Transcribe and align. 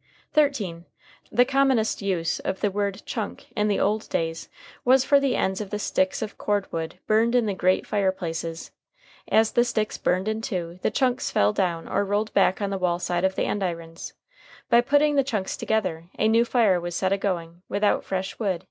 ][Footnote 0.32 0.54
13: 0.54 0.84
The 1.32 1.44
commonest 1.44 2.00
use 2.00 2.38
of 2.38 2.62
the 2.62 2.70
word 2.70 3.02
chunk 3.04 3.52
in 3.54 3.68
the 3.68 3.78
old 3.78 4.08
days 4.08 4.48
was 4.86 5.04
for 5.04 5.20
the 5.20 5.36
ends 5.36 5.60
of 5.60 5.68
the 5.68 5.78
sticks 5.78 6.22
of 6.22 6.38
cord 6.38 6.72
wood 6.72 6.98
burned 7.06 7.34
in 7.34 7.44
the 7.44 7.52
great 7.52 7.86
fireplaces. 7.86 8.70
As 9.28 9.52
the 9.52 9.66
sticks 9.66 9.98
burned 9.98 10.28
in 10.28 10.40
two, 10.40 10.78
the 10.80 10.90
chunks 10.90 11.30
fell 11.30 11.52
down 11.52 11.86
or 11.88 12.06
rolled 12.06 12.32
back 12.32 12.62
on 12.62 12.70
the 12.70 12.78
wall 12.78 12.98
side 12.98 13.22
of 13.24 13.34
the 13.34 13.44
andirons. 13.44 14.14
By 14.70 14.80
putting 14.80 15.14
the 15.16 15.22
chunks 15.22 15.58
together, 15.58 16.08
a 16.18 16.26
new 16.26 16.46
fire 16.46 16.80
was 16.80 16.96
set 16.96 17.12
a 17.12 17.18
going 17.18 17.60
without 17.68 18.02
fresh 18.02 18.38
wood. 18.38 18.66